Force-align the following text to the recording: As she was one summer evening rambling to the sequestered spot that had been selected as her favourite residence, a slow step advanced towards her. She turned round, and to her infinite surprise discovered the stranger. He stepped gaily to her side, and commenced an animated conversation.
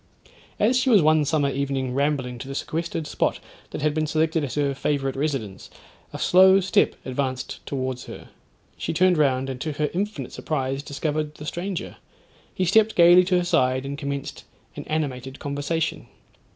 As 0.59 0.79
she 0.79 0.89
was 0.89 1.03
one 1.03 1.25
summer 1.25 1.51
evening 1.51 1.93
rambling 1.93 2.39
to 2.39 2.47
the 2.47 2.55
sequestered 2.55 3.05
spot 3.05 3.39
that 3.69 3.83
had 3.83 3.93
been 3.93 4.07
selected 4.07 4.43
as 4.43 4.55
her 4.55 4.73
favourite 4.73 5.15
residence, 5.15 5.69
a 6.11 6.17
slow 6.17 6.59
step 6.59 6.95
advanced 7.05 7.63
towards 7.67 8.05
her. 8.05 8.29
She 8.79 8.93
turned 8.95 9.15
round, 9.19 9.47
and 9.47 9.61
to 9.61 9.73
her 9.73 9.91
infinite 9.93 10.31
surprise 10.33 10.81
discovered 10.81 11.35
the 11.35 11.45
stranger. 11.45 11.97
He 12.51 12.65
stepped 12.65 12.95
gaily 12.95 13.23
to 13.25 13.37
her 13.37 13.45
side, 13.45 13.85
and 13.85 13.95
commenced 13.95 14.43
an 14.75 14.85
animated 14.85 15.37
conversation. 15.37 16.07